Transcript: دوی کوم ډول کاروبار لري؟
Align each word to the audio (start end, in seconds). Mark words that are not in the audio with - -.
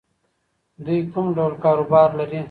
دوی 0.85 0.99
کوم 1.11 1.25
ډول 1.37 1.53
کاروبار 1.63 2.09
لري؟ 2.19 2.39